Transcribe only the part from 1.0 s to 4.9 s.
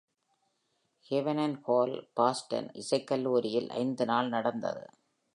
"Heaven and hell" Boston இசைக்கல்லூரியில் ஐந்து நாள் நடந்தது.